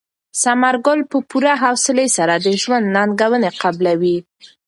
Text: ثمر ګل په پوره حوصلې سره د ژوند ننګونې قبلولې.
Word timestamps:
ثمر 0.41 0.75
ګل 0.85 0.99
په 1.11 1.17
پوره 1.29 1.53
حوصلې 1.63 2.07
سره 2.17 2.33
د 2.45 2.47
ژوند 2.61 2.85
ننګونې 2.95 3.49
قبلولې. 3.61 4.17